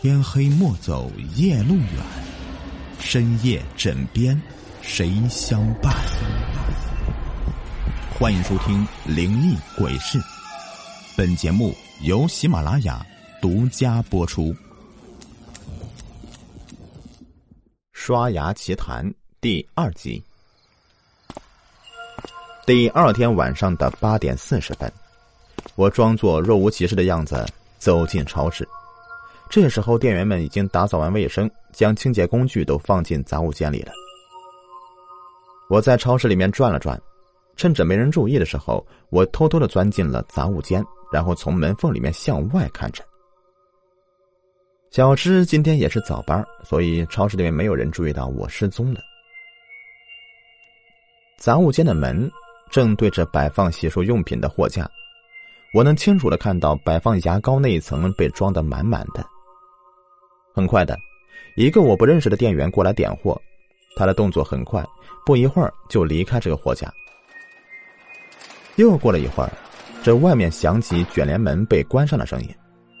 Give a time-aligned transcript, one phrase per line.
[0.00, 1.92] 天黑莫走夜路远，
[3.00, 4.40] 深夜枕边
[4.80, 5.92] 谁相伴？
[8.16, 10.16] 欢迎收听《灵异鬼事》，
[11.16, 13.04] 本节目由喜马拉雅
[13.42, 14.54] 独家播出。
[17.90, 19.04] 刷牙奇谈
[19.40, 20.22] 第二集。
[22.64, 24.92] 第二天晚上的八点四十分，
[25.74, 27.44] 我装作若无其事的样子
[27.80, 28.66] 走进超市。
[29.50, 33.92] 这时候，店员们已经打扫完卫生，将清洁工具都放进杂物间里了。
[35.70, 37.00] 我在超市里面转了转，
[37.56, 43.02] 趁着没人注意的时候，我偷偷的钻进了杂物间，然后从门缝里面向外看着。
[44.90, 49.00] 小芝今天也是早班，所以超市里面没有人注意到我失踪了。
[51.38, 52.30] 杂物间的门
[52.70, 54.90] 正对着摆放洗漱用品的货架，
[55.74, 59.24] 我能清楚的看到摆放牙膏那一层被装得满满的。
[60.58, 60.98] 很快的，
[61.54, 63.40] 一个我不认识的店员过来点货，
[63.94, 64.84] 他的动作很快，
[65.24, 66.92] 不一会儿就离开这个货架。
[68.74, 69.52] 又过了一会儿，
[70.02, 72.48] 这外面响起卷帘门被关上的声音，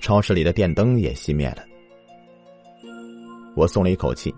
[0.00, 1.62] 超市里的电灯也熄灭了。
[3.54, 4.34] 我松了一口气，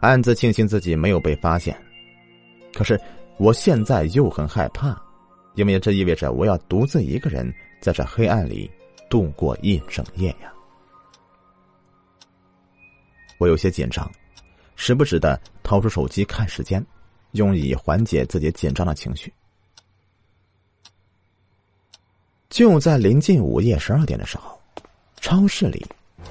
[0.00, 1.80] 暗自庆幸自己没有被发现。
[2.74, 3.00] 可是
[3.38, 5.00] 我现在又很害怕，
[5.54, 7.48] 因为这意味着我要独自一个人
[7.80, 8.68] 在这黑暗里
[9.08, 10.52] 度过一整夜呀。
[13.42, 14.08] 我有些紧张，
[14.76, 16.80] 时不时的掏出手机看时间，
[17.32, 19.32] 用以缓解自己紧张的情绪。
[22.48, 24.56] 就在临近午夜十二点的时候，
[25.20, 25.84] 超市里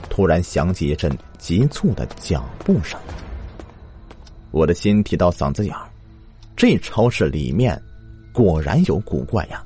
[0.10, 2.98] 突然响起一阵急促的脚步声。
[4.52, 5.90] 我的心提到嗓子眼儿，
[6.56, 7.78] 这超市里面
[8.32, 9.62] 果然有古怪呀！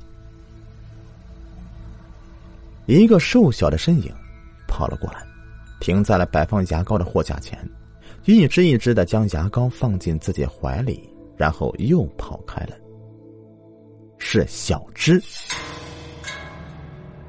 [2.87, 4.11] 一个瘦小的身影
[4.67, 5.23] 跑了过来。
[5.85, 7.55] 停在了摆放牙膏的货架前，
[8.23, 11.07] 一只一只的将牙膏放进自己怀里，
[11.37, 12.71] 然后又跑开了。
[14.17, 15.21] 是小芝。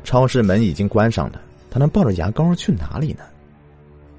[0.04, 3.24] 超市门已经关上了，他能抱着牙膏去哪里呢？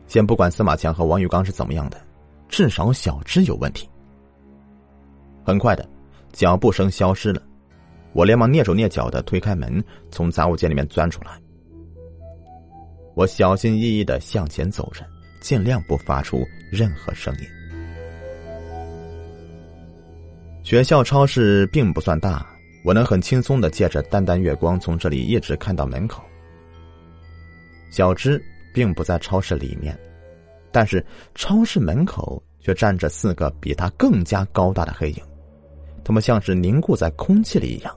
[0.06, 2.00] 先不管司马强和王玉刚是怎么样的，
[2.48, 3.90] 至少小芝有问题。
[5.44, 5.84] 很快的，
[6.32, 7.42] 脚步声消失了，
[8.14, 11.32] 我连忙蹑手蹑脚的推开门，从杂物间里面钻出来。
[13.18, 15.04] 我小心翼翼的向前走着，
[15.40, 17.48] 尽量不发出任何声音。
[20.64, 22.48] 学校超市并不算大，
[22.86, 26.24] 我能很轻松的借着淡淡月光从这里一直看到门口。
[27.90, 28.40] 小芝
[28.72, 29.98] 并不在超市里面，
[30.72, 35.24] 但是超市门口却站着四个比他更加高大的黑影，
[36.04, 37.92] 他们像是凝固在空气里一样。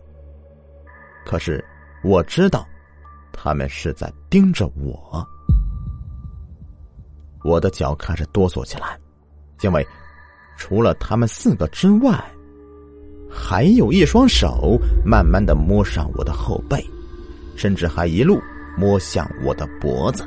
[1.27, 1.63] 可是
[2.03, 2.67] 我知道。
[3.43, 5.27] 他们是在盯着我，
[7.43, 8.99] 我的脚开始哆嗦起来，
[9.63, 9.87] 因为
[10.59, 12.23] 除了他们四个之外，
[13.31, 16.87] 还有一双手慢慢的摸上我的后背，
[17.57, 18.43] 甚至还一路
[18.77, 20.23] 摸向我的脖子。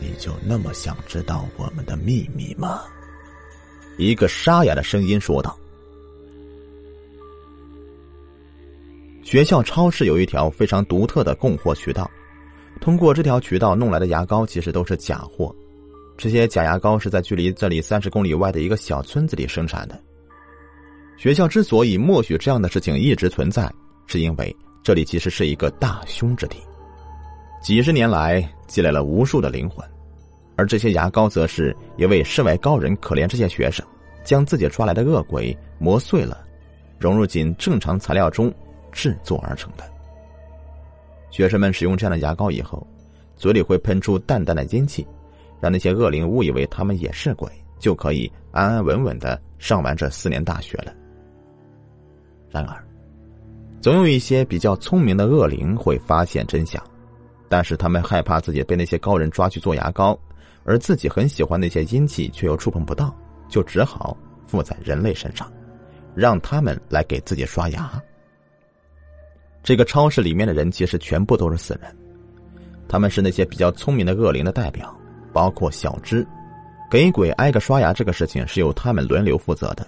[0.00, 2.84] 你就那么想知道我们的秘密吗？
[3.98, 5.59] 一个沙哑的声音说道。
[9.30, 12.10] 学校超市有一条非常独特的供货渠道，
[12.80, 15.54] 通过这条渠道弄来的牙膏其实都是假货。
[16.18, 19.96] 这些假牙膏是在距离这里三十公里外的一个小村子里生产的。
[21.16, 23.72] 学校之所以默许这样的事情一直存在，
[24.08, 26.56] 是因为这里其实是一个大凶之地，
[27.62, 29.88] 几十年来积累了无数的灵魂，
[30.56, 33.86] 而这些牙膏则是一位世外高人可怜这些学生，
[34.24, 36.44] 将自己抓来的恶鬼磨碎了，
[36.98, 38.52] 融入进正常材料中。
[38.90, 39.84] 制作而成的。
[41.30, 42.86] 学生们使用这样的牙膏以后，
[43.36, 45.06] 嘴里会喷出淡淡的阴气，
[45.60, 50.92] 让那些恶灵误以为他们也是鬼，就可以安安稳稳的上完这四年大学了。
[52.50, 52.84] 然而，
[53.80, 56.82] 总有一些比较聪明的恶灵会发现真相，
[57.48, 60.18] 但是他们害怕自己被那些高人抓去做牙膏，
[60.64, 63.14] 而自己很喜欢那些阴气却又触碰不到，
[63.48, 64.16] 就只好
[64.48, 65.50] 附在人类身上，
[66.14, 68.02] 让他们来给自己刷牙。
[69.62, 71.96] 这个超市里面的人其实全部都是死人，
[72.88, 74.94] 他们是那些比较聪明的恶灵的代表，
[75.32, 76.26] 包括小芝。
[76.90, 79.86] 给鬼挨个刷牙这个事情是由他们轮流负责的。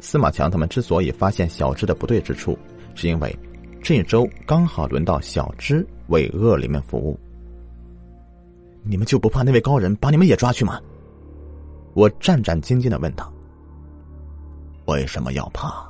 [0.00, 2.58] 司马强他们之所以发现小芝的不对之处，
[2.94, 3.38] 是因为
[3.82, 7.18] 这周刚好轮到小芝为恶灵们服务。
[8.82, 10.80] 你们就不怕那位高人把你们也抓去吗？
[11.94, 13.32] 我战战兢兢的问道。
[14.86, 15.88] 为什么要怕？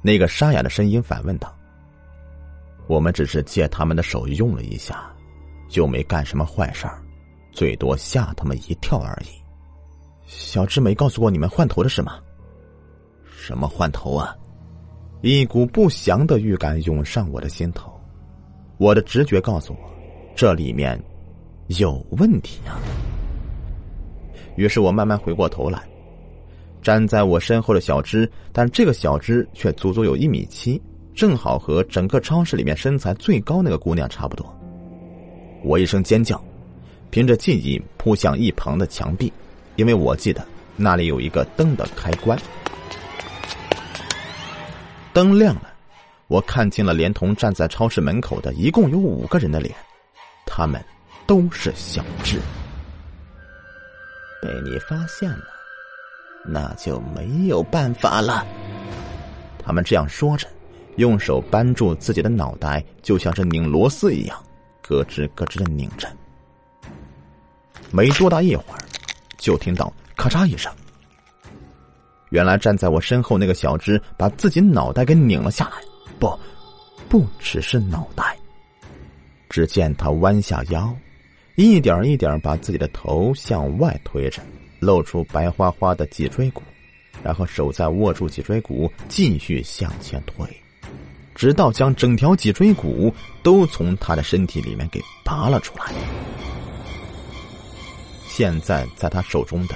[0.00, 1.54] 那个沙哑的声音反问道。
[2.92, 5.10] 我们只是借他们的手用了一下，
[5.70, 7.00] 又没干什么坏事儿，
[7.50, 9.28] 最多吓他们一跳而已。
[10.26, 12.20] 小芝没告诉过你们换头的事吗？
[13.34, 14.36] 什么换头啊？
[15.22, 17.98] 一股不祥的预感涌上我的心头，
[18.76, 19.90] 我的直觉告诉我，
[20.36, 21.02] 这里面
[21.68, 22.76] 有问题啊。
[24.56, 25.82] 于是我慢慢回过头来，
[26.82, 30.78] 站在我身后的小芝，但这个小芝却足足有一米七，
[31.14, 34.58] 正好和整个超市里面身材最高那个姑娘差不多。
[35.62, 36.42] 我一声尖叫，
[37.10, 39.32] 凭着记忆扑向一旁的墙壁，
[39.76, 40.44] 因为我记得
[40.76, 42.38] 那里有一个灯的开关。
[45.12, 45.72] 灯亮了，
[46.26, 49.74] 我看清了连同站在超市门口的一共有五个人的脸，
[50.46, 50.82] 他们
[51.26, 52.40] 都是小智。
[54.40, 55.44] 被你发现了，
[56.44, 58.44] 那就没有办法了。
[59.64, 60.48] 他们这样说着，
[60.96, 64.42] 用手扳住自己的脑袋，就像是拧螺丝一样，
[64.82, 66.08] 咯吱咯吱的拧着。
[67.90, 68.78] 没多大一会儿，
[69.38, 70.72] 就听到咔嚓一声。
[72.30, 75.76] 原来站在我身后那个小只把自己脑袋给拧了下来，
[76.18, 76.38] 不，
[77.08, 78.36] 不只是脑袋。
[79.50, 80.94] 只见他弯下腰。
[81.56, 84.40] 一点一点把自己的头向外推着，
[84.80, 86.62] 露出白花花的脊椎骨，
[87.22, 90.46] 然后手再握住脊椎骨，继续向前推，
[91.34, 95.92] 直到将整条脊椎骨都从他的身体里面给拔了出来。
[98.28, 99.74] 现在在他手中的，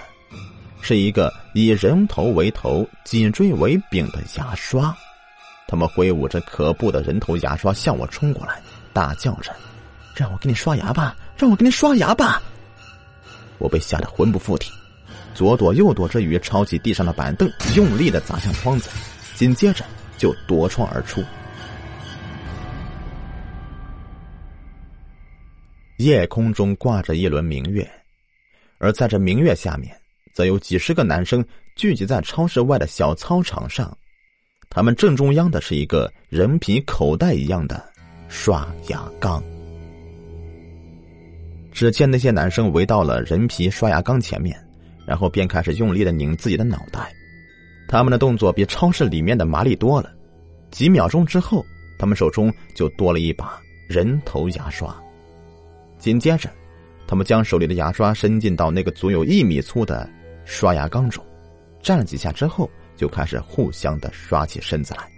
[0.80, 4.96] 是一个以人头为头、脊椎为柄的牙刷。
[5.68, 8.60] 他们挥舞着可怖的人头牙刷向我冲过来，
[8.92, 9.52] 大叫着。
[10.14, 12.40] 让我给你刷牙吧，让我给你刷牙吧！
[13.58, 14.72] 我被吓得魂不附体，
[15.34, 18.88] 左躲右躲之余，抄起地上的板凳，用力的砸向窗子，
[19.34, 19.84] 紧接着
[20.16, 21.22] 就夺窗而出。
[26.06, 27.84] 夜空中挂着一轮明月，
[28.78, 29.92] 而在这明月下面，
[30.32, 31.44] 则有几十个男生
[31.74, 33.92] 聚集在超市外的小操场上，
[34.70, 37.84] 他们正中央的是一个人皮口袋一样的
[38.28, 39.42] 刷牙缸。
[41.72, 44.56] 只见那些男生围到了人皮刷牙缸前面，
[45.08, 47.12] 然后便开始用力的拧自己的脑袋。
[47.88, 50.14] 他们的动作比超市里面的麻利多了。
[50.70, 51.66] 几秒钟之后，
[51.98, 54.96] 他们手中就多了一把人头牙刷。
[55.98, 56.50] 紧接着，
[57.06, 60.08] 他们将手里的牙刷伸进到那个足有一米粗的
[60.44, 61.24] 刷牙缸中，
[61.82, 65.08] 站了几下之后，就开始互相的刷起身子来。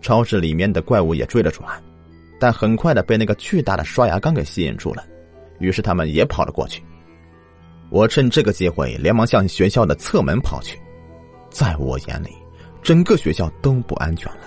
[0.00, 1.80] 超市里面的怪物也追了出来。
[2.40, 5.04] 但很快的被那个巨大的刷牙缸给吸引住了，
[5.58, 6.80] 于是他们也跑了过去。
[7.90, 10.78] 我趁这个机会连忙向学校的侧门跑去。
[11.50, 12.28] 在我眼里，
[12.80, 14.42] 整个学校都不安全了，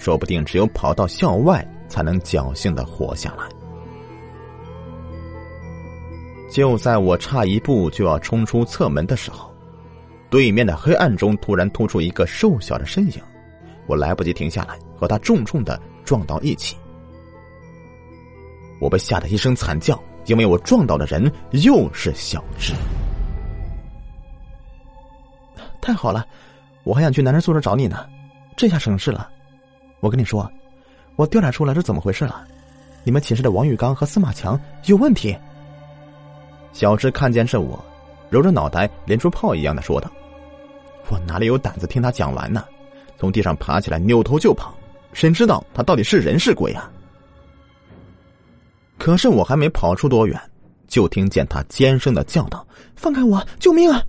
[0.00, 3.44] 说不定只有跑到校外才能侥幸的活下来。
[6.50, 9.52] 就在我差一步就要冲出侧门的时候，
[10.30, 13.22] 对面的黑暗中突然突出一个瘦小的身影，
[13.86, 16.74] 我来不及停下来，和他重重的撞到一起。
[18.80, 22.72] 我被吓得一声惨叫，因为我撞到的人又是小智。
[25.78, 26.26] 太好了，
[26.84, 28.08] 我还想去男生宿舍找你呢，
[28.56, 29.30] 这下省事了。
[30.00, 30.50] 我跟你说，
[31.16, 32.46] 我调查出来是怎么回事了，
[33.04, 35.36] 你们寝室的王玉刚和司马强有问题。
[36.72, 37.82] 小智看见是我，
[38.30, 40.10] 揉着脑袋，连出炮一样的说道
[41.10, 42.64] ：“我哪里有胆子听他讲完呢？
[43.18, 44.74] 从地上爬起来，扭头就跑。
[45.12, 46.90] 谁知道他到底是人是鬼啊？”
[48.96, 50.40] 可是我还没跑出多远，
[50.86, 52.66] 就听见他尖声的叫道
[52.96, 53.44] ：“放开我！
[53.58, 54.02] 救命啊！”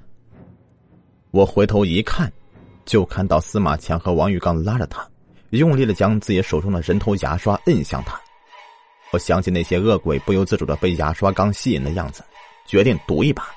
[1.31, 2.31] 我回头一看，
[2.85, 5.05] 就看到司马强和王玉刚拉着他，
[5.51, 8.19] 用力的将自己手中的人头牙刷摁向他。
[9.11, 12.23] 我想起那些恶鬼不由自主的被牙刷缸吸引的样子，
[12.65, 13.47] 决定赌一把。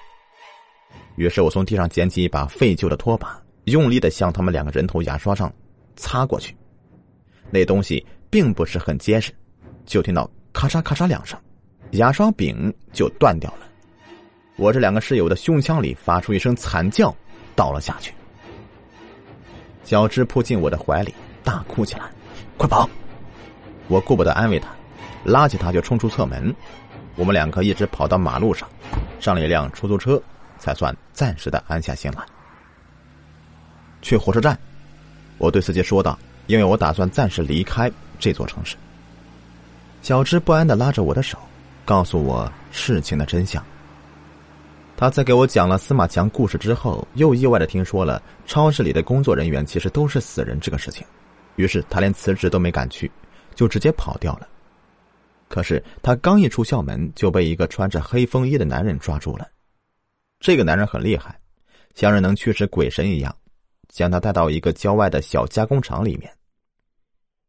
[1.16, 5.52] 于是我从地上捡起一把废旧的拖把，用力的向他们两个人头牙刷上
[5.96, 6.56] 擦过去。
[7.50, 9.32] 那东西并不是很结实，
[9.86, 10.30] 就听到。
[10.52, 11.36] 咔嚓咔嚓两声，
[11.90, 13.66] 牙刷柄就断掉了。
[14.56, 17.12] 我这两个室友的胸腔里发出一声惨叫，
[17.56, 18.14] 倒了下去。
[19.82, 21.12] 小芝扑进我的怀里，
[21.44, 22.10] 大哭起来
[22.58, 22.88] ：“快跑！”
[23.86, 24.70] 我顾不得安慰他，
[25.22, 26.52] 拉起他就冲出侧门。
[27.16, 28.68] 我们两个一直跑到马路上，
[29.20, 30.20] 上了一辆出租车，
[30.58, 32.24] 才算暂时的安下心来。
[34.02, 34.58] 去火车站，
[35.38, 38.74] 我对司机说道：“因为我打算暂时离开这座城市。”
[40.02, 41.38] 小芝不安的拉着我的手，
[41.84, 43.64] 告诉我事情的真相。
[44.96, 51.04] 他在给我讲了司马强故事之后，又意外的听说了超市里的工作人员其实都是死人这个事情，
[51.56, 53.11] 于是他连辞职都没敢去，
[53.54, 54.49] 就直接跑掉了。
[55.49, 59.49] 可是他刚一出校门，就被一个穿着黑风衣的男人抓住了。
[60.40, 61.38] 这个男人很厉害，
[61.94, 63.34] 像是能驱使鬼神一样，
[63.88, 66.30] 将他带到一个郊外的小加工厂里面。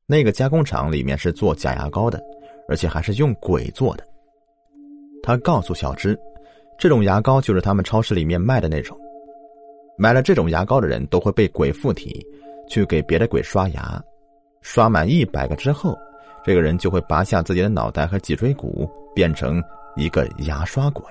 [0.06, 2.22] 那个加工厂里面是做假牙膏的，
[2.70, 4.06] 而且还是用鬼做的。
[5.24, 6.16] 他告诉小芝，
[6.78, 8.96] 这种牙膏就是他们超市里面卖的那种。
[9.98, 12.24] 买了这种牙膏的人都会被鬼附体，
[12.68, 14.02] 去给别的鬼刷牙，
[14.62, 15.98] 刷满一百个之后。
[16.44, 19.60] 这个人就会拔下自己的脑袋和脊椎骨，变成
[19.96, 21.04] 一个牙刷鬼，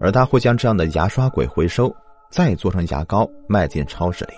[0.00, 1.94] 而他会将这样的牙刷鬼回收，
[2.28, 4.32] 再做成牙膏卖进超市里。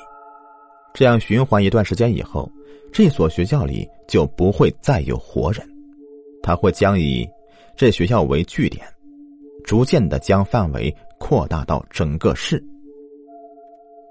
[0.93, 2.51] 这样循环一段时间以后，
[2.93, 5.67] 这所学校里就不会再有活人。
[6.43, 7.27] 他会将以
[7.75, 8.87] 这学校为据点，
[9.65, 12.63] 逐渐的将范围扩大到整个市。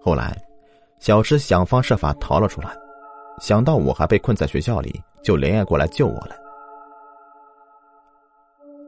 [0.01, 0.35] 后来，
[0.99, 2.69] 小石想方设法逃了出来，
[3.39, 5.01] 想到我还被困在学校里。
[5.23, 6.37] 就连夜过来救我了。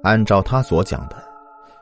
[0.04, 1.22] 按照他所讲的，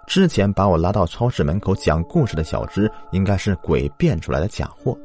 [0.07, 4.97] 之前把我拉到超市门口讲故事的小芝，应该是鬼变出来的假货。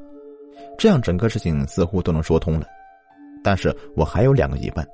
[0.79, 2.67] 这样整个事情似乎都能说通了。
[3.45, 4.89] 但是我还有两个疑问：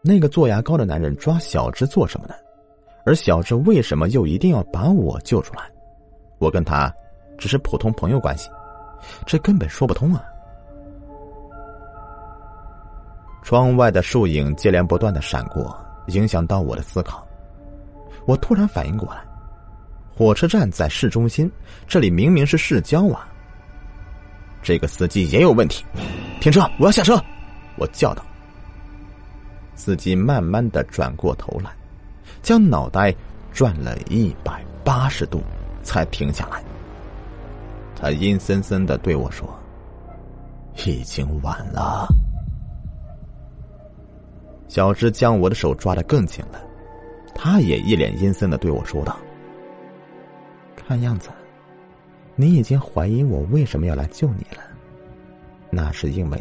[0.00, 2.34] 那个做牙膏的男人抓小芝做什么呢？
[3.04, 5.62] 而小芝为什么又一定要把我救出来？
[6.38, 6.94] 我跟他
[7.36, 8.48] 只是普通朋友关系，
[9.26, 10.22] 这根本说不通啊！
[13.42, 17.26] 窗外的树影接连不断的闪过，影响到我的思考。
[18.26, 19.22] 我突然反应过来，
[20.16, 21.50] 火车站在市中心，
[21.86, 23.28] 这里明明是市郊啊。
[24.62, 25.84] 这个司机也有问题，
[26.40, 26.62] 停车！
[26.78, 27.22] 我要下车！
[27.76, 28.24] 我叫道。
[29.74, 31.70] 司机慢慢的转过头来，
[32.40, 33.14] 将脑袋
[33.52, 35.42] 转了一百八十度，
[35.82, 36.62] 才停下来。
[38.04, 39.48] 他阴森森的对我说
[40.84, 42.06] ：“已经晚了。”
[44.68, 46.60] 小芝将我的手抓得更紧了，
[47.34, 49.16] 他也一脸阴森的对我说道
[50.76, 51.30] ：“看样子，
[52.36, 54.62] 你已经怀疑我为什么要来救你了。
[55.70, 56.38] 那是因为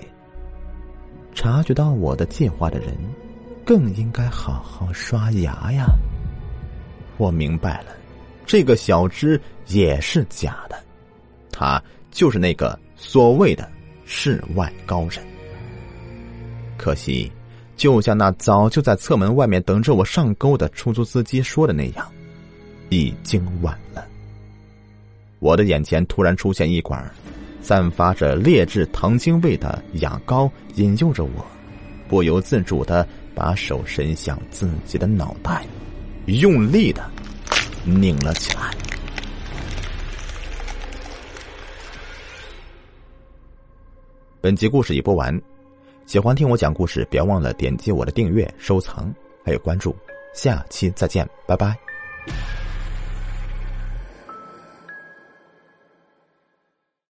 [1.33, 2.93] 察觉到我的计划的人，
[3.65, 5.85] 更应该好好刷牙呀。”
[7.15, 7.95] 我明白了，
[8.45, 10.82] 这个小芝也是假的，
[11.53, 11.81] 他
[12.11, 13.71] 就是那个所谓的
[14.03, 15.25] 世外高人。
[16.77, 17.31] 可惜。
[17.75, 22.07] 就像那早就在侧门外面等着我上钩的出租司机说的那样，
[22.89, 24.05] 已经晚了。
[25.39, 27.03] 我的眼前突然出现一管
[27.61, 31.45] 散发着劣质糖精味的牙膏，引诱着我，
[32.07, 35.65] 不由自主的把手伸向自己的脑袋，
[36.27, 37.03] 用力的
[37.83, 38.71] 拧了起来。
[44.43, 45.41] 本集故事已播完。
[46.05, 49.09] 喜欢听我讲故事，别忘了点击我的订阅、收藏，
[49.41, 49.95] 还有关注。
[50.33, 51.73] 下期再见，拜拜。